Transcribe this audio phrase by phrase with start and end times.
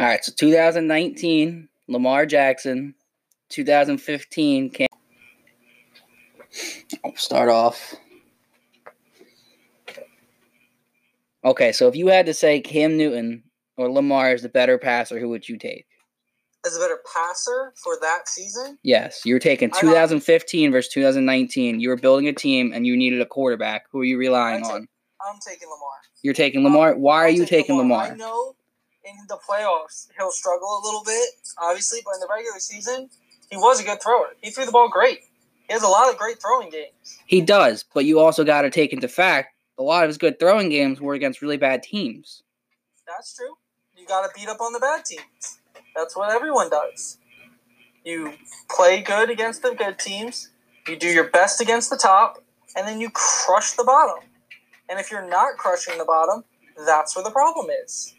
[0.00, 2.94] All right, so 2019, Lamar Jackson.
[3.50, 4.86] 2015, Cam.
[7.04, 7.94] I'll start off.
[11.44, 13.42] Okay, so if you had to say Cam Newton
[13.76, 15.84] or Lamar is the better passer, who would you take?
[16.64, 18.78] As a better passer for that season?
[18.82, 21.78] Yes, you were taking I don't- 2015 versus 2019.
[21.78, 23.84] You were building a team and you needed a quarterback.
[23.92, 24.88] Who are you relying I'd on?
[25.28, 25.98] I'm taking Lamar.
[26.22, 26.94] You're taking Lamar.
[26.96, 28.16] Why are I'll you taking I Lamar?
[28.16, 28.54] know
[29.18, 31.28] in the playoffs he'll struggle a little bit,
[31.58, 33.10] obviously, but in the regular season,
[33.50, 34.28] he was a good thrower.
[34.42, 35.20] He threw the ball great.
[35.66, 37.18] He has a lot of great throwing games.
[37.26, 40.38] He does, but you also got to take into fact a lot of his good
[40.38, 42.42] throwing games were against really bad teams.
[43.06, 43.56] That's true.
[43.96, 45.58] You got to beat up on the bad teams.
[45.96, 47.18] That's what everyone does.
[48.04, 48.34] You
[48.70, 50.50] play good against the good teams,
[50.88, 52.42] you do your best against the top,
[52.76, 54.24] and then you crush the bottom.
[54.88, 56.44] And if you're not crushing the bottom,
[56.86, 58.14] that's where the problem is.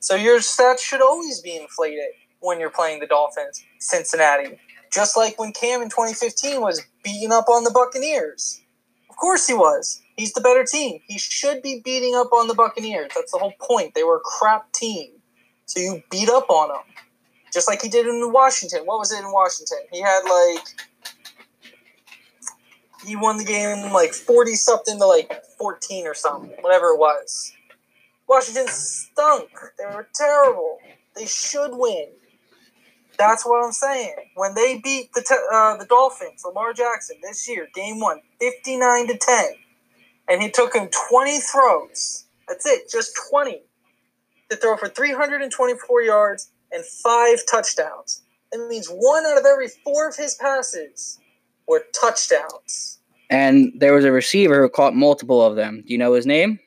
[0.00, 4.58] So your stats should always be inflated when you're playing the Dolphins, Cincinnati.
[4.90, 8.60] Just like when Cam in 2015 was beating up on the Buccaneers.
[9.08, 10.02] Of course he was.
[10.16, 11.00] He's the better team.
[11.06, 13.12] He should be beating up on the Buccaneers.
[13.14, 13.94] That's the whole point.
[13.94, 15.12] They were a crap team.
[15.66, 16.82] So you beat up on them.
[17.52, 18.80] Just like he did in Washington.
[18.86, 19.78] What was it in Washington?
[19.92, 20.66] He had like
[23.06, 27.52] he won the game like 40 something to like 14 or something, whatever it was.
[28.30, 29.50] Washington stunk.
[29.76, 30.78] They were terrible.
[31.16, 32.06] They should win.
[33.18, 34.14] That's what I'm saying.
[34.36, 39.08] When they beat the te- uh, the Dolphins, Lamar Jackson this year, game one, 59
[39.08, 39.44] to 10,
[40.28, 42.26] and he took him 20 throws.
[42.46, 43.62] That's it, just 20
[44.50, 48.22] to throw for 324 yards and five touchdowns.
[48.52, 51.18] That means one out of every four of his passes
[51.66, 53.00] were touchdowns.
[53.28, 55.82] And there was a receiver who caught multiple of them.
[55.84, 56.60] Do you know his name?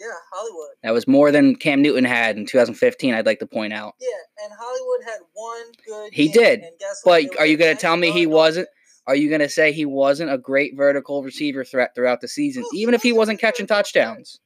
[0.00, 0.70] Yeah, Hollywood.
[0.82, 3.94] That was more than Cam Newton had in 2015, I'd like to point out.
[4.00, 4.08] Yeah,
[4.44, 6.12] and Hollywood had one good.
[6.14, 7.38] He game, did, and guess but?
[7.38, 8.68] Are you gonna tell me he wasn't-
[9.06, 12.64] Are you going to say he wasn't a great vertical receiver threat throughout the season,
[12.70, 14.38] he even if he wasn't catching touchdowns?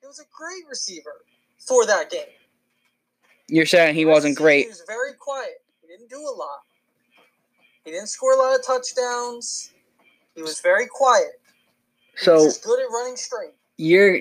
[0.00, 1.24] He was a great receiver
[1.66, 2.26] for that game.
[3.48, 4.62] You're saying he wasn't of the season, great.
[4.64, 5.62] He was very quiet.
[5.80, 6.60] He didn't do a lot.
[7.84, 9.70] He didn't score a lot of touchdowns.
[10.34, 11.40] He was very quiet.
[12.18, 13.54] He was So just good at running straight.
[13.78, 14.18] you're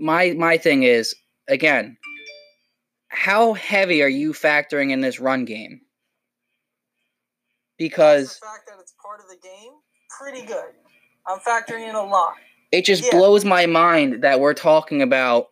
[0.00, 1.14] my my thing is
[1.48, 1.96] again,
[3.08, 5.80] how heavy are you factoring in this run game?
[7.78, 9.72] Because the fact that it's part of the game,
[10.18, 10.72] pretty good.
[11.26, 12.34] I'm factoring in a lot.
[12.72, 13.10] it just Yeah.
[13.12, 15.48] blows my mind that we're talking about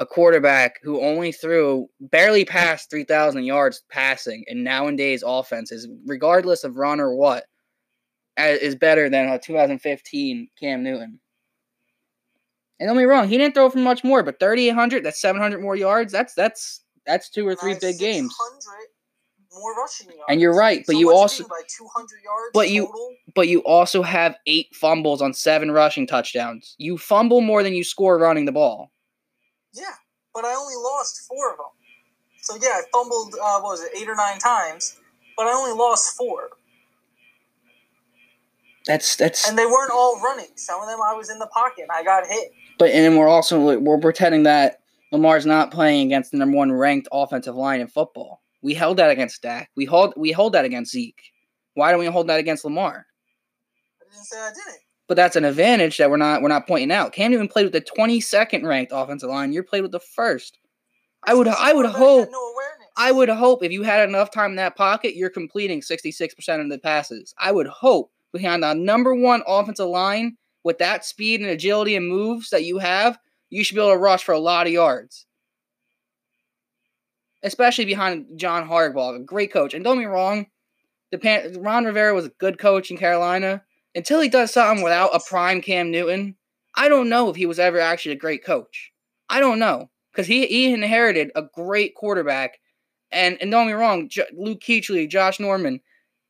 [0.00, 6.76] a quarterback who only threw barely past 3000 yards passing and nowadays offenses regardless of
[6.76, 7.44] run or what,
[8.38, 11.20] is better than a 2015 Cam Newton.
[12.80, 15.60] And don't get me wrong, he didn't throw for much more, but 3800, that's 700
[15.60, 16.10] more yards.
[16.12, 18.34] That's that's that's two or three big games.
[19.52, 20.22] more rushing yards.
[20.30, 23.14] And you're right, but So you also by 200 yards but you- total?
[23.34, 26.74] but you also have 8 fumbles on 7 rushing touchdowns.
[26.78, 28.90] You fumble more than you score running the ball.
[29.74, 29.84] Yeah,
[30.34, 31.66] but I only lost four of them.
[32.42, 33.34] So yeah, I fumbled.
[33.34, 34.96] Uh, what was it, eight or nine times?
[35.36, 36.48] But I only lost four,
[38.90, 40.48] That's that's and they weren't all running.
[40.56, 41.82] Some of them I was in the pocket.
[41.82, 42.50] and I got hit.
[42.76, 44.80] But and we're also we're pretending that
[45.12, 48.42] Lamar's not playing against the number one ranked offensive line in football.
[48.62, 49.70] We held that against Dak.
[49.76, 51.22] We hold we hold that against Zeke.
[51.74, 53.06] Why don't we hold that against Lamar?
[54.00, 54.80] I didn't say I didn't.
[55.06, 57.12] But that's an advantage that we're not we're not pointing out.
[57.12, 59.52] Cam Newton played with the twenty second ranked offensive line.
[59.52, 60.58] You're played with the first.
[61.22, 62.52] I would I would hope No.
[62.96, 66.34] I would hope if you had enough time in that pocket, you're completing sixty six
[66.34, 67.32] percent of the passes.
[67.38, 72.08] I would hope behind the number one offensive line with that speed and agility and
[72.08, 73.18] moves that you have,
[73.48, 75.26] you should be able to rush for a lot of yards.
[77.42, 79.72] Especially behind John Harbaugh, a great coach.
[79.72, 80.46] And don't me wrong,
[81.10, 83.62] the Pan- Ron Rivera was a good coach in Carolina.
[83.94, 86.36] Until he does something without a prime Cam Newton,
[86.76, 88.92] I don't know if he was ever actually a great coach.
[89.28, 92.60] I don't know because he he inherited a great quarterback,
[93.10, 95.80] and and don't me wrong, J- Luke Kuechly, Josh Norman,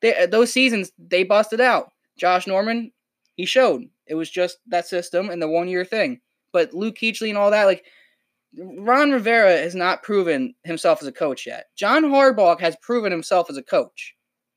[0.01, 1.93] they, those seasons they busted out.
[2.21, 2.93] Josh Norman,
[3.37, 6.21] he showed it was just that system and the one year thing.
[6.53, 7.85] But Luke Kuechly and all that, like
[8.59, 11.67] Ron Rivera has not proven himself as a coach yet.
[11.77, 14.15] John Harbaugh has proven himself as a coach.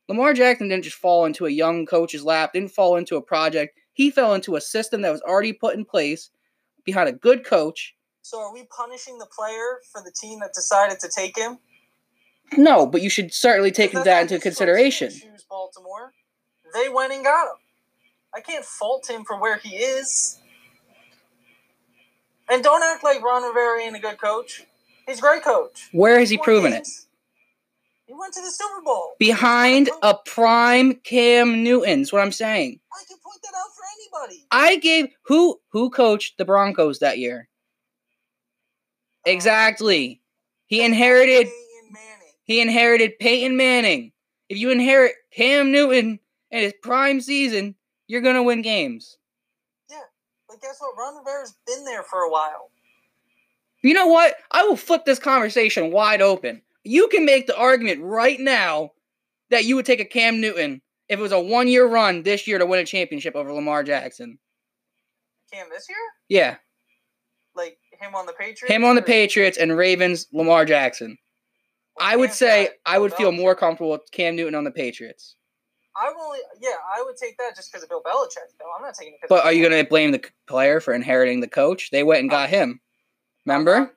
[0.09, 3.79] Lamar Jackson didn't just fall into a young coach's lap, didn't fall into a project.
[3.93, 6.29] He fell into a system that was already put in place
[6.83, 7.95] behind a good coach.
[8.23, 11.59] So are we punishing the player for the team that decided to take him?
[12.57, 14.43] No, but you should certainly take that into his choice.
[14.43, 15.09] He consideration.
[15.11, 16.13] Choose Baltimore.
[16.73, 17.57] They went and got him.
[18.35, 20.39] I can't fault him for where he is.
[22.49, 24.63] And don't act like Ron Rivera ain't a good coach.
[25.07, 25.89] He's a great coach.
[25.91, 26.87] Where has he proven it?
[28.05, 29.13] He went to the Super Bowl.
[29.19, 32.79] Behind a prime Cam Newton's what I'm saying.
[32.91, 34.45] I can point that out for anybody.
[34.51, 37.47] I gave who who coached the Broncos that year?
[39.25, 40.21] Uh, exactly.
[40.67, 42.33] He inherited Peyton Manning.
[42.43, 44.11] he inherited Peyton Manning.
[44.49, 46.19] If you inherit Cam Newton
[46.53, 47.75] in his prime season,
[48.07, 49.17] you're gonna win games.
[49.89, 49.97] Yeah.
[50.47, 50.95] But guess what?
[50.97, 52.69] Ron Rivera's been there for a while.
[53.81, 54.35] You know what?
[54.51, 56.61] I will flip this conversation wide open.
[56.83, 58.91] You can make the argument right now
[59.49, 62.47] that you would take a Cam Newton if it was a one year run this
[62.47, 64.37] year to win a championship over Lamar Jackson.
[65.51, 65.97] Cam this year?
[66.29, 66.55] Yeah.
[67.55, 68.71] Like him on the Patriots?
[68.71, 71.17] Him on the Patriots and Ravens, Lamar Jackson.
[71.99, 75.35] I would Cam's say I would feel more comfortable with Cam Newton on the Patriots.
[75.95, 78.49] I've only yeah, I would take that just because of Bill Belichick.
[78.59, 79.29] Though I'm not taking it.
[79.29, 81.91] But are you going to blame the player for inheriting the coach?
[81.91, 82.79] They went and got him.
[83.45, 83.75] Remember?
[83.75, 83.91] I'm not,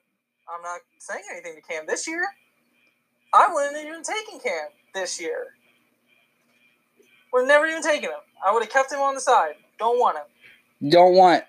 [0.56, 2.26] I'm not saying anything to Cam this year.
[3.34, 5.54] I wouldn't have even taken Cam this year.
[7.32, 8.20] Would have never even taken him.
[8.46, 9.54] I would have kept him on the side.
[9.78, 10.90] Don't want him.
[10.90, 11.44] Don't want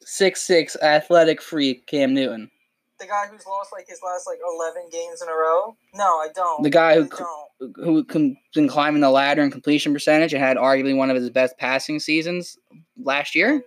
[0.00, 2.50] six six athletic freak Cam Newton.
[2.98, 5.76] The guy who's lost like his last like eleven games in a row.
[5.94, 6.62] No, I don't.
[6.62, 7.74] The guy who I c- don't.
[7.84, 11.28] who com- been climbing the ladder in completion percentage and had arguably one of his
[11.28, 12.56] best passing seasons
[12.96, 13.62] last year.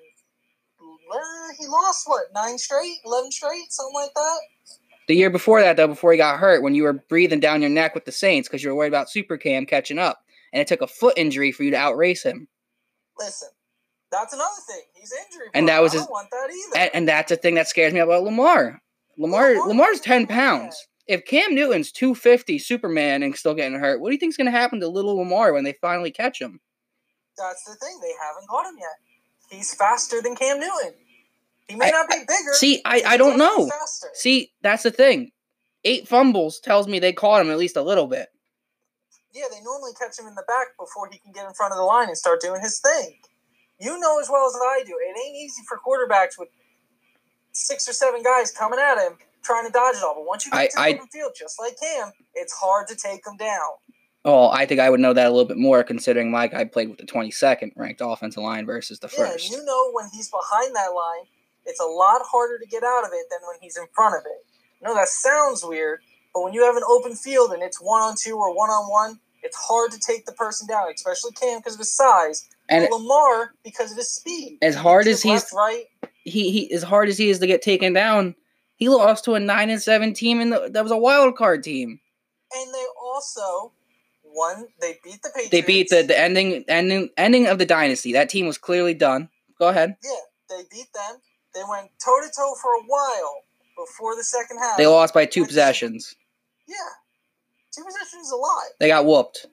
[1.59, 4.39] He lost what nine straight, eleven straight, something like that.
[5.07, 7.69] The year before that, though, before he got hurt, when you were breathing down your
[7.71, 10.19] neck with the Saints because you were worried about Super Cam catching up,
[10.53, 12.47] and it took a foot injury for you to outrace him.
[13.17, 13.49] Listen,
[14.11, 14.81] that's another thing.
[14.93, 15.47] He's injury.
[15.55, 16.79] And that was I his- don't want that either.
[16.83, 18.79] And, and that's the thing that scares me about Lamar.
[19.19, 20.87] Lamar Lamar- Lamar's ten pounds.
[21.07, 24.49] If Cam Newton's two fifty Superman and still getting hurt, what do you think's gonna
[24.51, 26.59] happen to little Lamar when they finally catch him?
[27.37, 27.99] That's the thing.
[28.01, 29.57] They haven't caught him yet.
[29.57, 30.93] He's faster than Cam Newton.
[31.67, 32.53] He may I- not be bigger.
[32.53, 33.69] See, I, I don't know.
[34.13, 35.31] See, that's the thing.
[35.83, 38.27] Eight fumbles tells me they caught him at least a little bit.
[39.33, 41.77] Yeah, they normally catch him in the back before he can get in front of
[41.77, 43.19] the line and start doing his thing.
[43.79, 46.49] You know as well as I do, it ain't easy for quarterbacks with
[47.51, 50.15] six or seven guys coming at him trying to dodge it all.
[50.15, 52.87] But once you get I- to the I- open field, just like Cam, it's hard
[52.89, 53.71] to take them down.
[54.25, 56.89] Oh, I think I would know that a little bit more considering my guy played
[56.89, 59.49] with the 22nd ranked offensive line versus the Yeah, and first.
[59.49, 61.25] you know when he's behind that line,
[61.65, 64.23] it's a lot harder to get out of it than when he's in front of
[64.25, 64.45] it.
[64.83, 66.01] I know that sounds weird,
[66.33, 68.89] but when you have an open field and it's one on two or one on
[68.91, 72.87] one, it's hard to take the person down, especially Cam because of his size, And
[72.91, 74.57] Lamar because of his speed.
[74.61, 75.85] As hard as he's- left, right,
[76.29, 78.35] he, he as hard as he is to get taken down,
[78.75, 81.63] he lost to a nine and seven team and the, that was a wild card
[81.63, 81.99] team.
[82.55, 83.71] and they also
[84.23, 84.67] won.
[84.79, 85.49] They beat the Patriots.
[85.51, 88.13] They beat the, the ending ending ending of the dynasty.
[88.13, 89.29] That team was clearly done.
[89.59, 89.97] Go ahead.
[90.03, 90.11] yeah,
[90.49, 91.19] they beat them.
[91.53, 93.43] They went toe to toe for a while
[93.75, 94.77] before the second half.
[94.77, 96.15] They lost by two possessions.
[96.67, 96.75] Yeah,
[97.75, 98.63] two possessions is a lot.
[98.79, 99.47] They got whooped.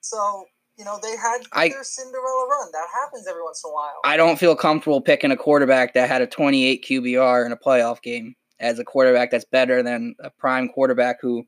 [0.00, 0.44] So,
[0.78, 2.68] you know, they had I- their Cinderella run.
[2.72, 4.00] That happens every once in a while.
[4.04, 8.02] I don't feel comfortable picking a quarterback that had a 28 QBR in a playoff
[8.02, 11.46] game as a quarterback that's better than a prime quarterback who,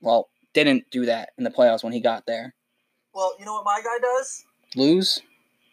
[0.00, 2.54] well, didn't do that in the playoffs when he got there.
[3.14, 4.44] well, you know what my guy does?
[4.76, 5.20] Lose?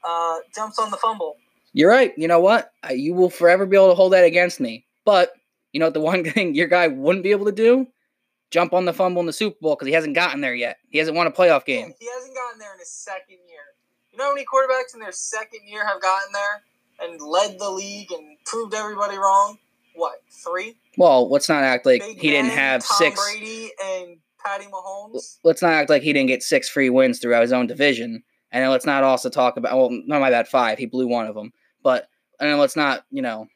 [0.03, 1.37] Uh, jumps on the fumble.
[1.73, 2.13] You're right.
[2.17, 2.71] You know what?
[2.89, 4.85] You will forever be able to hold that against me.
[5.05, 5.31] But
[5.73, 5.93] you know what?
[5.93, 7.87] The one thing your guy wouldn't be able to do?
[8.51, 10.77] Jump on the fumble in the Super Bowl because he hasn't gotten there yet.
[10.89, 11.93] He hasn't won a playoff game.
[11.99, 13.61] he hasn't gotten there in his second year.
[14.11, 16.63] You know how many quarterbacks in their second year have gotten there
[17.01, 19.59] and led the league and proved everybody wrong?
[19.95, 20.77] What, three?
[20.97, 23.31] Well, let's not act like Big he didn't have Tom six.
[23.31, 25.37] Brady and Patty Mahomes.
[25.43, 28.23] Let's not act like he didn't get six free wins throughout his own division.
[28.51, 30.79] And then let's not also talk about well, no, my bad, five.
[30.79, 31.53] He blew one of them.
[31.83, 32.07] But
[32.39, 33.47] and then let's not, you know,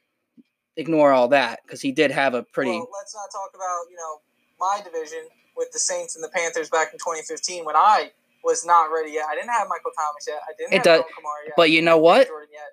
[0.76, 2.72] ignore all that because he did have a pretty.
[2.72, 4.22] Well, let's not talk about you know
[4.64, 5.20] my division
[5.58, 8.12] with the Saints and the Panthers back in 2015 when I
[8.44, 9.26] was not ready yet.
[9.30, 10.40] I didn't have Michael Thomas yet.
[10.48, 11.04] I didn't It have does-
[11.46, 11.54] yet.
[11.56, 12.28] but you know what?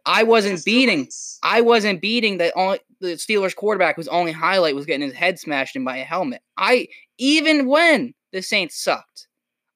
[0.07, 1.09] I was wasn't beating.
[1.43, 5.39] I wasn't beating the only the Steelers quarterback whose only highlight was getting his head
[5.39, 6.43] smashed in by a helmet.
[6.57, 9.29] I even when the Saints sucked,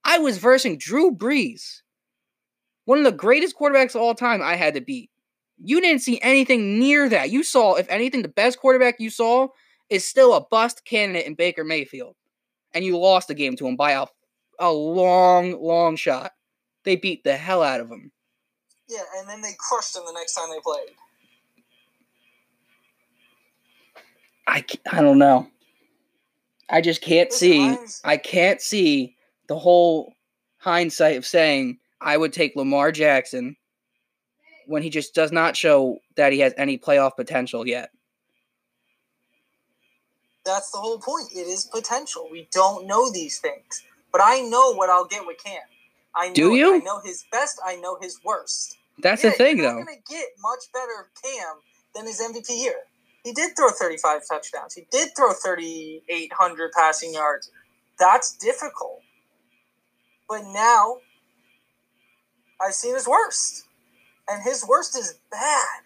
[0.04, 1.80] I was versing Drew Brees,
[2.86, 4.42] one of the greatest quarterbacks of all time.
[4.42, 5.10] I had to beat.
[5.62, 7.30] You didn't see anything near that.
[7.30, 9.48] You saw, if anything, the best quarterback you saw
[9.90, 12.16] is still a bust candidate in Baker Mayfield,
[12.72, 14.06] and you lost the game to him by a
[14.58, 16.32] a long, long shot.
[16.84, 18.12] They beat the hell out of him.
[18.88, 20.90] Yeah, and then they crushed him the next time they played.
[24.46, 25.48] I, I don't know.
[26.68, 27.76] I just can't see.
[28.04, 29.16] I can't see
[29.48, 30.12] the whole
[30.58, 33.56] hindsight of saying I would take Lamar Jackson
[34.66, 37.90] when he just does not show that he has any playoff potential yet.
[40.44, 41.28] That's the whole point.
[41.32, 42.28] It is potential.
[42.30, 43.82] We don't know these things,
[44.12, 45.60] but I know what I'll get with Cam.
[46.14, 46.74] I know Do you?
[46.74, 47.60] I know his best.
[47.64, 48.76] I know his worst.
[48.98, 49.78] That's Yeah, the thing, you're though.
[49.78, 51.56] not gonna get much better Cam
[51.94, 52.76] than his MVP year.
[53.24, 54.74] He did throw 35 touchdowns.
[54.74, 57.50] He did throw 3,800 passing yards.
[57.98, 59.00] That's difficult.
[60.28, 60.98] But now,
[62.60, 63.64] I've seen his worst,
[64.28, 65.82] and his worst is bad.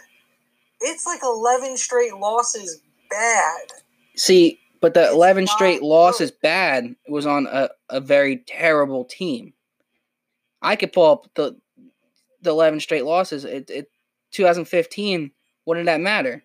[0.81, 2.81] It's like 11 straight losses.
[3.11, 3.73] Bad.
[4.19, 5.87] See, but the It's 11 straight good.
[5.87, 9.55] losses bad It was on a, a very terrible team.
[10.61, 11.57] I could pull up the
[12.43, 13.45] the 11 straight losses.
[13.45, 13.91] It, it
[14.33, 15.33] 2015,
[15.65, 16.45] what did that matter?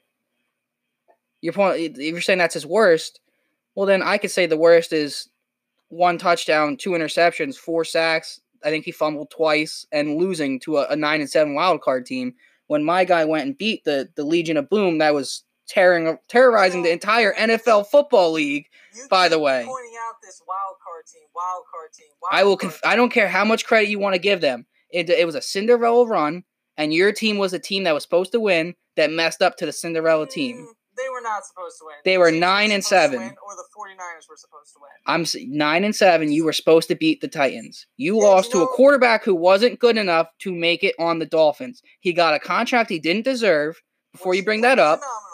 [1.42, 3.20] Your point, if you're saying that's his worst,
[3.76, 5.30] well, then I could say the worst is
[5.90, 8.40] one touchdown, two interceptions, four sacks.
[8.64, 12.06] I think he fumbled twice and losing to a, a nine and seven wild card
[12.06, 12.36] team.
[12.68, 16.84] When my guy went and beat the the Legion of Boom, that was tearing terrorizing
[16.84, 18.66] the entire NFL football league.
[18.96, 19.64] You By the way.
[19.66, 22.08] pointing out this wild card team, wild card team.
[22.22, 22.58] Wild I will.
[22.58, 24.66] Conf- I don't care how much credit you want to give them.
[24.92, 26.44] It, it was a Cinderella run,
[26.78, 29.66] and your team was a team that was supposed to win that messed up to
[29.66, 30.58] the Cinderella team.
[30.58, 30.66] Mm,
[30.96, 31.96] They were not supposed to win.
[32.06, 33.18] They were Chiefs nine and seven.
[33.20, 34.90] win, or the 49ers were supposed to win.
[35.08, 35.26] I'm
[35.58, 36.32] nine and seven.
[36.32, 37.88] You were supposed to beat the Titans.
[37.98, 41.18] You Yeah, lost you to a quarterback who wasn't good enough to make it on
[41.18, 41.82] the Dolphins.
[42.02, 43.82] He got a contract he didn't deserve.
[44.12, 45.33] Before you bring that up, phenomenal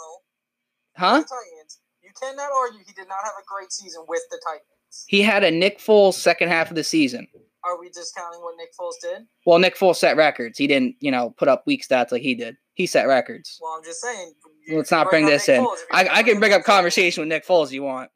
[0.99, 1.23] huh?
[1.23, 1.79] Titans.
[2.03, 5.05] You cannot argue he did not have a great season with the Titans.
[5.07, 7.27] He had a Nick Foles second half of the season.
[7.63, 9.27] Are we discounting what Nick Foles did?
[9.45, 10.57] Well, Nick Foles set records.
[10.57, 12.55] He didn't, you know, put up weak stats like he did.
[12.73, 13.59] He set records.
[13.61, 14.33] Well, I'm just saying.
[14.71, 15.65] Let's not bring this Nick in.
[15.65, 15.73] Foles.
[15.73, 18.09] If you're I, I can bring up conversation with Nick Foles if you want.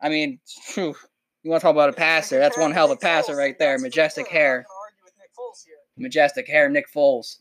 [0.00, 0.94] I mean, phew,
[1.42, 2.38] you want to talk about a passer?
[2.38, 3.78] That's one hell of a passer right there.
[3.78, 4.30] Majestic good.
[4.30, 4.56] I'm not hair.
[4.56, 5.76] gonna argue with Nick Foles here.
[5.96, 7.38] Majestic hair, Nick Foles.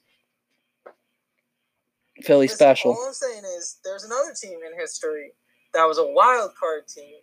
[2.22, 2.92] Philly Listen, special.
[2.92, 5.34] All I'm saying is, there's another team in history
[5.74, 7.16] that was a wild card team,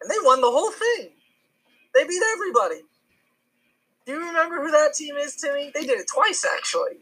[0.00, 1.10] and they won the whole thing.
[1.94, 2.82] They beat everybody.
[4.06, 5.70] Do you remember who that team is, Timmy?
[5.74, 6.98] They did it twice, actually.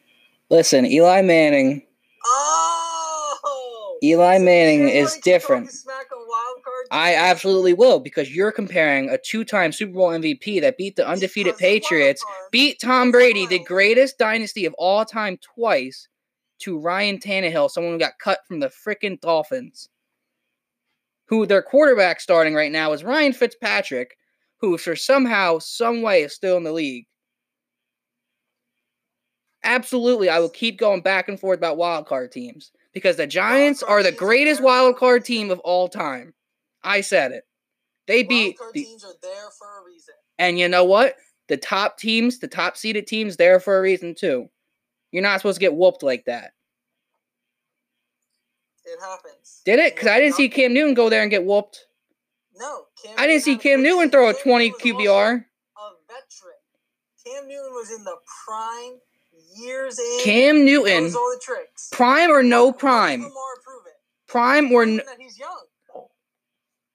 [0.51, 1.83] Listen, Eli Manning.
[2.25, 5.67] Oh, Eli So Manning is different.
[5.67, 10.09] talking Smack on wild card I absolutely will because you're comparing a two-time Super Bowl
[10.09, 14.65] MVP that beat the undefeated Because it's wild Patriots, beat Tom Brady, the greatest dynasty
[14.67, 16.09] of all time, twice,
[16.61, 19.89] to Ryan Tannehill, someone who got cut from the frickin' Dolphins.
[21.27, 24.17] Who their quarterback starting right now is Ryan Fitzpatrick,
[24.59, 27.07] who for somehow, some way is still in the league.
[29.63, 33.83] Absolutely, I will keep going back and forth about wild card teams because the Giants
[33.83, 36.35] are the greatest wild card team of all time.
[36.83, 37.45] I said it.
[38.07, 40.15] They beat the teams are there for a reason.
[40.39, 41.15] and you know what?
[41.49, 44.49] The top teams, the top seeded teams, there for a reason too.
[45.13, 46.53] You're not supposed to get whooped like that.
[48.85, 49.63] It happens.
[49.65, 49.95] Did it?
[49.95, 51.87] Because I didn't see Cam Newton go there and get whooped.
[52.57, 55.33] No, Cam I didn't see Cam Newton throw a Cam 20 Newton was QBR.
[55.33, 56.57] A veteran.
[57.25, 58.99] Cam Newton was in the prime
[59.57, 60.21] years in.
[60.25, 61.89] Cam Newton, knows all the tricks.
[61.93, 63.21] prime or no prime?
[63.23, 63.93] Lamar prove it?
[64.27, 65.65] Prime or n- he's young.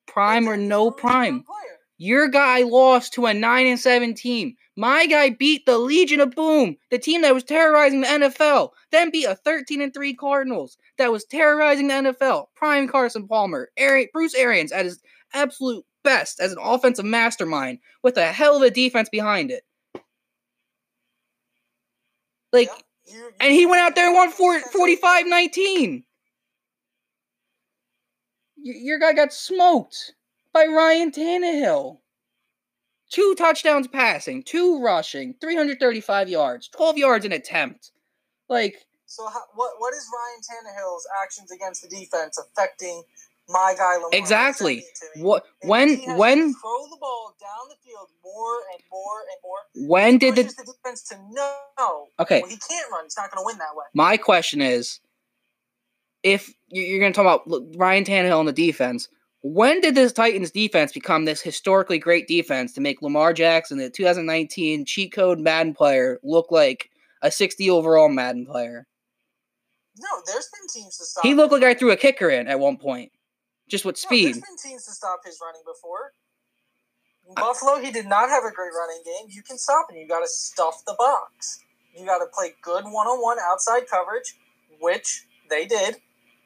[0.07, 1.43] prime or no proven he's a young prime?
[1.43, 1.74] player.
[1.97, 4.55] Your guy lost to a 9 and 7 team.
[4.75, 8.71] My guy beat the Legion of Boom, the team that was terrorizing the NFL.
[8.91, 12.47] Then beat a 13 and 3 Cardinals that was terrorizing the NFL.
[12.55, 15.01] Prime Carson Palmer, Ari- Bruce Arians at his
[15.33, 19.63] absolute best as an offensive mastermind with a hell of a defense behind it.
[22.51, 23.13] Like, Yeah.
[23.13, 26.05] You- you- and he went out there and won you- 4, 45 19.
[28.57, 30.13] Your guy got smoked
[30.55, 31.97] by Ryan Tannehill.
[33.11, 37.91] Two touchdowns passing, two rushing, 335 yards, 12 yards an attempt.
[38.49, 43.03] Like, So how, what what is Ryan Tannehill's actions against the defense affecting
[43.49, 44.09] my guy Lamar?
[44.13, 44.83] exactly.
[45.17, 49.19] What when he has to when throw the ball down the field more and more
[49.29, 49.89] and more.
[49.89, 52.07] when did the the defense to know?
[52.19, 52.41] Okay.
[52.41, 53.03] Well, he can't run.
[53.05, 53.85] He's not going to win that way.
[53.93, 54.99] My question is,
[56.23, 59.09] if you- you're going to talk about Ryan Tannehill and the defense,
[59.47, 63.91] when did this Titans defense become this historically great defense to make Lamar Jackson, the
[63.91, 66.89] 2019 cheat code Madden player, look like
[67.21, 68.87] a 60 overall Madden player?
[69.99, 71.23] No, there's been teams to stop.
[71.23, 73.11] He looked like I threw a kicker in at one point,
[73.69, 74.25] just with No, speed.
[74.25, 76.11] there's been teams to stop his running before.
[77.27, 79.27] In Buffalo, he did not have a great running game.
[79.29, 79.97] You can stop him.
[79.97, 81.59] You got to stuff the box.
[81.95, 84.33] You got to play good one-on-one outside coverage,
[84.81, 85.97] which they did,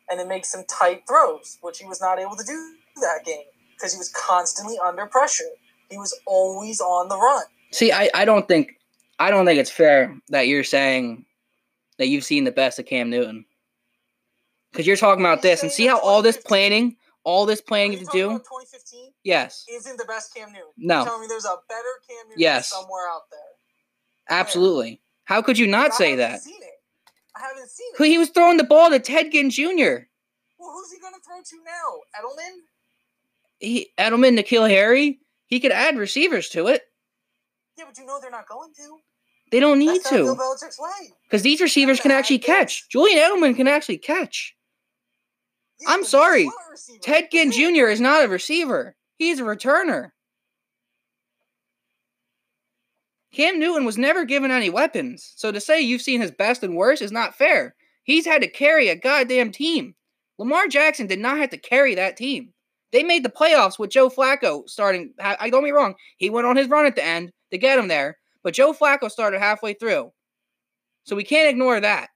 [0.10, 3.44] and then make some tight throws, which he was not able to do that game
[3.76, 5.44] because he was constantly under pressure.
[5.90, 7.44] He was always on the run.
[7.72, 8.80] See, I, I don't think
[9.20, 11.26] I don't think it's fair that you're saying
[11.98, 13.46] that you've seen the best of Cam Newton.
[14.72, 18.00] Because you're talking about this and see how all this planning, all this planning you
[18.00, 20.70] to do, 2015 yes, isn't the best Cam Newton.
[20.78, 20.98] No.
[20.98, 22.70] You're telling me there's a better Cam Newton Yes.
[22.70, 24.38] somewhere out there.
[24.38, 25.02] absolutely.
[25.26, 26.42] How could you not I say that?
[26.42, 26.82] Seen it.
[27.36, 28.06] I haven't seen it.
[28.08, 29.62] he was throwing the ball to Ted Ginn Jr.
[30.58, 32.20] Well, who's he gonna throw to now?
[32.20, 32.60] Edelman?
[33.60, 35.20] He Edelman, N'Keal Harry.
[35.48, 36.84] He could add receivers to it.
[37.78, 39.00] Yeah, but you know they're not going to.
[39.52, 40.38] They don't need That's to
[41.24, 42.88] because these receivers can actually catch.
[42.90, 44.56] Julian Edelman can actually catch.
[45.80, 46.44] Yeah, I'm sorry.
[46.46, 47.00] not a receiver.
[47.02, 47.52] Ted Ginn.
[47.52, 47.88] Jr.
[47.88, 48.96] is not a receiver.
[49.18, 50.12] He's a returner.
[53.32, 56.76] Cam Newton was never given any weapons, so to say you've seen his best and
[56.76, 57.76] worst is not fair.
[58.04, 59.96] He's had to carry a goddamn team.
[60.38, 62.54] Lamar Jackson did not have to carry that team.
[62.92, 65.14] They made the playoffs with Joe Flacco starting.
[65.20, 67.80] I don't get me wrong, he went on his run at the end to get
[67.80, 70.12] him there, but Joe Flacco started halfway through.
[71.04, 72.10] So we can't ignore that.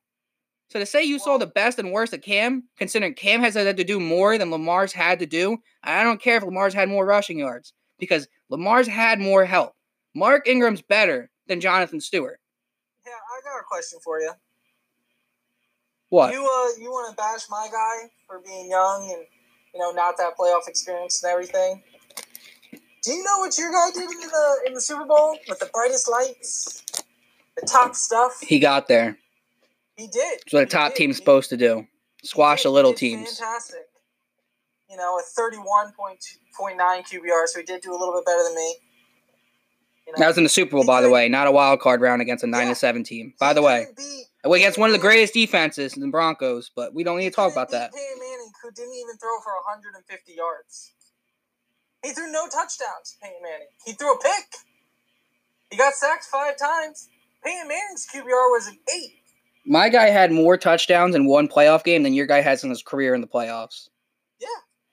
[0.70, 3.78] So to say you saw the best and worst of Cam, considering Cam has had
[3.78, 7.06] to do more than Lamar's had to do, I don't care if Lamar's had more
[7.06, 9.74] rushing yards because Lamar's had more help.
[10.16, 12.40] Mark Ingram's better than Jonathan Stewart.
[13.06, 14.32] Yeah, I got a question for you.
[16.10, 16.34] What?
[16.34, 19.26] You uh, you want to bash my guy for being young and
[19.74, 21.84] you know not that playoff experience and everything?
[23.04, 25.70] Do you know what your guy did in the in the Super Bowl with the
[25.74, 26.84] brightest lights,
[27.60, 28.40] the top stuff?
[28.42, 29.18] He got there.
[29.98, 30.40] He did.
[30.46, 30.98] It's what a top did.
[30.98, 31.88] team's He- supposed to do.
[32.24, 33.38] Squash the little teams.
[33.38, 33.82] Fantastic.
[34.90, 36.24] You know, a thirty-one point
[36.58, 38.76] point nine QBR, so he did do a little bit better than me.
[40.08, 42.00] You know, That was in the Super Bowl, by the way, not a wild card
[42.02, 42.74] round against a nine Yeah.
[42.74, 43.28] to seven team.
[43.28, 46.94] he By the way, beat- against one of the greatest defenses in the Broncos, but
[46.94, 47.92] we don't need to talk about that.
[47.94, 50.94] Peyton Manning, who didn't even throw for 150 yards.
[52.04, 53.18] He threw no touchdowns.
[53.22, 53.68] Peyton Manning.
[53.86, 54.46] He threw a pick.
[55.70, 57.08] He got sacked five times.
[57.44, 59.12] Peyton Manning's QBR was an eight.
[59.66, 62.84] My guy had more touchdowns in one playoff game than your guy has in his
[62.84, 63.88] career in the playoffs.
[64.40, 64.48] Yeah,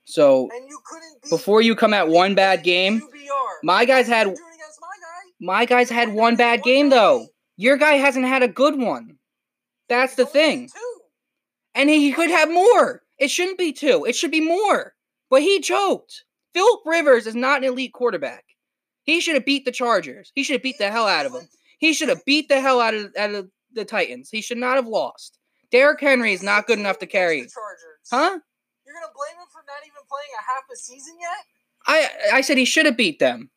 [0.04, 0.78] So you
[1.28, 3.56] before you come at one bad game, QBR.
[3.64, 5.30] my guys had You're doing against my guy.
[5.40, 6.96] my guys had You're one bad game guy.
[6.96, 7.26] though.
[7.56, 9.16] Your guy hasn't had a good one.
[9.88, 10.68] That's the He's thing.
[10.68, 11.00] Two.
[11.74, 13.02] And he could have more.
[13.20, 14.04] It shouldn't be two.
[14.06, 14.94] It should be more.
[15.28, 16.24] But he choked.
[16.54, 18.44] Philip Rivers is not an elite quarterback.
[19.04, 20.32] He should have beat the Chargers.
[20.34, 21.48] He should have beat the hell out of them.
[21.78, 24.30] He should have beat the hell out of, out of the Titans.
[24.30, 25.38] He should not have lost.
[25.70, 27.42] Derrick Henry is not good enough to carry.
[27.42, 28.08] The Chargers.
[28.10, 28.38] Huh?
[28.84, 31.44] You're gonna blame him for not even playing a half a season yet?
[31.86, 33.50] I I said he should have beat them.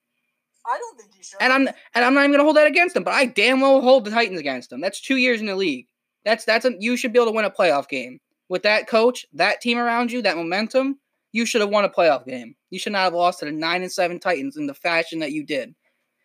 [0.65, 1.41] I don't think you should.
[1.41, 3.81] And I'm and I'm not even gonna hold that against him, but I damn well
[3.81, 4.79] hold the Titans against them.
[4.79, 5.87] That's two years in the league.
[6.23, 8.19] That's that's a you should be able to win a playoff game.
[8.49, 10.99] With that coach, that team around you, that momentum,
[11.31, 12.55] you should have won a playoff game.
[12.69, 15.31] You should not have lost to the nine and seven Titans in the fashion that
[15.31, 15.73] you did.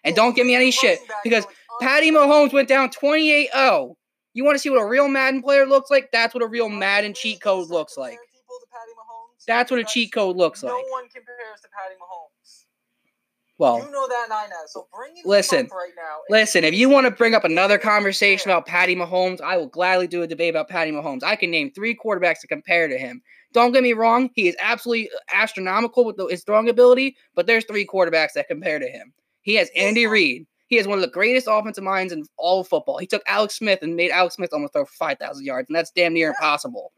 [0.04, 1.46] And don't give me any shit because
[1.80, 3.94] Patty Mahomes went down 28-0.
[4.34, 6.10] You want to see what a real Madden player looks like?
[6.12, 8.18] That's what a real Madden cheat code looks like.
[9.46, 10.72] That's what a cheat code looks like.
[10.72, 12.66] No one compares to Patty Mahomes.
[13.58, 14.72] Well, you know that nine has.
[14.72, 16.18] So bring him Listen, up right now.
[16.30, 20.06] Listen, if you want to bring up another conversation about Patty Mahomes, I will gladly
[20.06, 21.24] do a debate about Patty Mahomes.
[21.24, 23.20] I can name three quarterbacks to compare to him.
[23.52, 27.46] Don't get me wrong, he is absolutely uh, astronomical with the, his throwing ability, but
[27.46, 29.12] there's three quarterbacks that compare to him.
[29.40, 30.46] He has Andy Reid.
[30.68, 32.98] He has one of the greatest offensive minds in all of football.
[32.98, 35.90] He took Alex Smith and made Alex Smith almost throw for 5,000 yards, and that's
[35.90, 36.92] damn near impossible.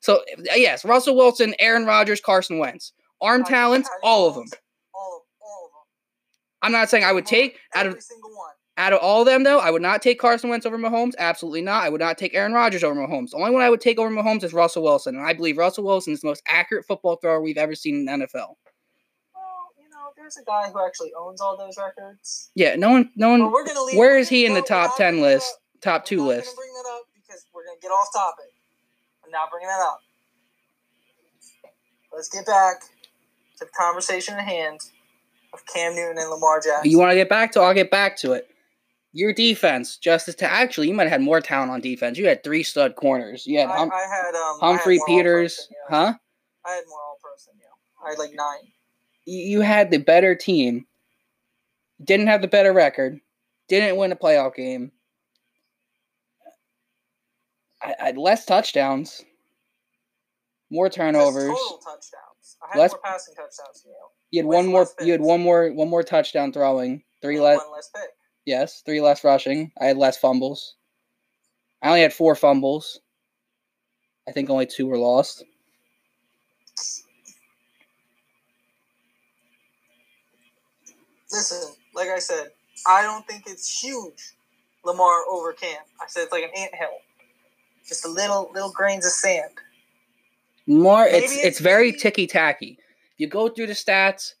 [0.00, 2.92] So, uh, yes, Russell Wilson, Aaron Rodgers, Carson Wentz.
[3.20, 4.44] Arm talents, all of them.
[4.44, 4.52] Mahomes,
[4.92, 6.53] All of, all of them.
[6.64, 8.52] I'm not saying I would take out of every single one.
[8.78, 11.12] out of all of them, though, I would not take Carson Wentz over Mahomes.
[11.18, 11.84] Absolutely not.
[11.84, 13.30] I would not take Aaron Rodgers over Mahomes.
[13.30, 15.84] The only one I would take over Mahomes is Russell Wilson, and I believe Russell
[15.84, 18.32] Wilson is the most accurate football thrower we've ever seen in the NFL.
[18.32, 18.56] Well,
[19.78, 22.50] you know, there's a guy who actually owns all those records.
[22.54, 23.52] Yeah, no one, no one.
[23.52, 23.98] we're gonna leave.
[23.98, 25.82] Where is he in the top ten list, up.
[25.82, 26.56] top two list?
[26.56, 28.52] Bring that up because we're gonna get off topic.
[29.22, 29.98] I'm not bringing that up.
[32.10, 32.80] Let's get back
[33.58, 34.80] to the conversation at hand
[35.54, 36.90] of Cam Newton and Lamar Jackson.
[36.90, 37.60] You want to get back to?
[37.60, 38.48] I'll get back to it.
[39.12, 40.34] Your defense, Justice.
[40.36, 42.18] To actually, you might have had more talent on defense.
[42.18, 43.46] You had three stud corners.
[43.46, 46.06] You had I, hum- I had um, Humphrey I had Peters, All-Pros than you.
[46.06, 46.14] huh?
[46.66, 48.04] I had more all than you.
[48.04, 48.72] I had like nine.
[49.24, 50.86] You you had the better team.
[52.02, 53.20] Didn't have the better record.
[53.68, 54.90] Didn't win a playoff game.
[57.80, 59.24] I, I had less touchdowns.
[60.70, 61.44] More turnovers.
[61.48, 62.56] Total touchdowns.
[62.62, 64.06] I had Less- more passing touchdowns than you.
[64.34, 64.88] You had one more.
[65.00, 65.70] You had one more.
[65.70, 67.04] One more touchdown throwing.
[67.22, 67.58] Three less.
[67.58, 68.10] One less pick.
[68.44, 69.70] Yes, three less rushing.
[69.80, 70.74] I had less fumbles.
[71.80, 72.98] I only had four fumbles.
[74.26, 75.44] I think only two were lost.
[81.32, 82.48] Listen, like I said,
[82.88, 84.34] I don't think it's huge.
[84.84, 85.78] Lamar over Cam.
[86.00, 86.98] I said it's like an anthill,
[87.86, 89.50] just a little little grains of sand.
[90.66, 92.78] More, it's Maybe it's very it's- ticky tacky.
[93.16, 94.34] You go through the stats.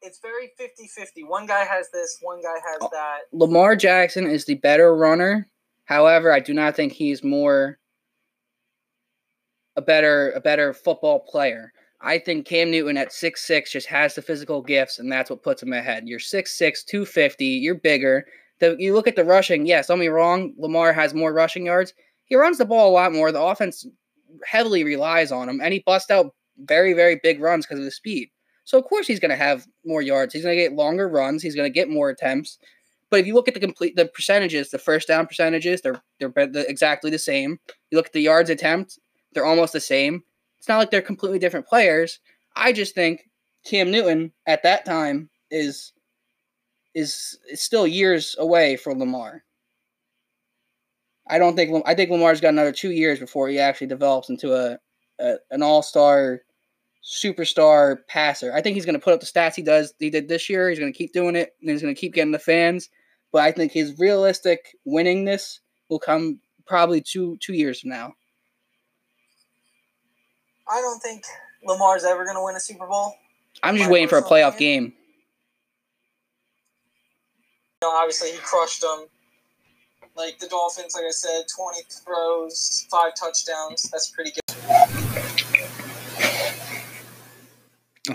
[0.00, 1.26] It's very 50-50.
[1.28, 2.88] One guy has this, one guy has Oh.
[2.92, 3.20] that.
[3.32, 5.48] Lamar Jackson is the better runner.
[5.84, 7.78] However, I do not think he's more
[9.76, 11.72] a better a better football player.
[12.00, 15.42] I think Cam Newton at six six just has the physical gifts, and that's what
[15.42, 16.06] puts him ahead.
[16.08, 18.26] You're 6'6, 250, you're bigger.
[18.60, 21.94] The, you look at the rushing, yes, don't me wrong, Lamar has more rushing yards.
[22.26, 23.32] He runs the ball a lot more.
[23.32, 23.86] The offense
[24.44, 27.90] heavily relies on him, and he busts out very, very big runs because of the
[27.90, 28.30] speed.
[28.64, 30.34] So, of course, he's going to have more yards.
[30.34, 31.42] He's going to get longer runs.
[31.42, 32.58] He's going to get more attempts.
[33.10, 36.32] But if you look at the complete the percentages, the first down percentages, they're they're
[36.68, 37.58] exactly the same.
[37.90, 38.98] You look at the yards attempt,
[39.32, 40.22] they're almost the same.
[40.58, 42.20] It's not like they're completely different players.
[42.56, 43.22] I just think
[43.64, 45.92] Cam Newton at that time is
[46.94, 49.44] is is still years away from Lamar.
[51.28, 54.54] I don't think I think Lamar's got another two years before he actually develops into
[54.54, 54.78] a,
[55.18, 56.42] a an all star
[57.04, 58.52] superstar passer.
[58.54, 60.68] I think he's going to put up the stats he does he did this year.
[60.68, 62.88] He's going to keep doing it, and he's going to keep getting the fans.
[63.32, 65.58] But I think his realistic winningness
[65.88, 68.14] will come probably two two years from now.
[70.70, 71.24] I don't think
[71.64, 73.14] Lamar's ever going to win a Super Bowl.
[73.62, 74.84] I'm just My waiting for a playoff opinion?
[74.84, 74.92] game.
[77.82, 79.06] You know, obviously, he crushed them.
[80.16, 83.88] Like the Dolphins, like I said, 20 throws, five touchdowns.
[83.90, 84.47] That's pretty good.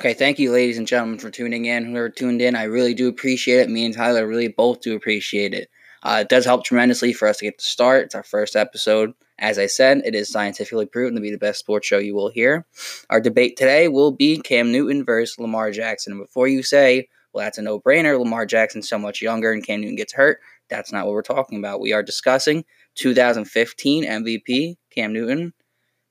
[0.04, 1.86] Okay, thank you, ladies and gentlemen, for tuning in.
[1.86, 3.70] Whoever tuned in, I really do appreciate it.
[3.70, 5.70] Me and Tyler really both do appreciate it.
[6.04, 8.08] Uh, it does help tremendously for us to get to start.
[8.08, 9.14] It's our first episode.
[9.40, 12.28] As I said, it is scientifically proven to be the best sports show you will
[12.28, 12.66] hear.
[13.10, 16.12] Our debate today will be Cam Newton versus Lamar Jackson.
[16.12, 19.66] And before you say, well, that's a no brainer, Lamar Jackson's so much younger and
[19.66, 20.40] Cam Newton gets hurt,
[20.70, 21.80] that's not what we're talking about.
[21.80, 25.54] We are discussing 2015 MVP Cam Newton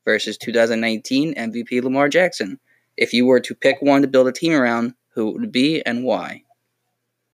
[0.07, 2.59] versus 2019 MVP Lamar Jackson.
[2.97, 5.83] If you were to pick one to build a team around, who it would be
[5.85, 6.45] and why?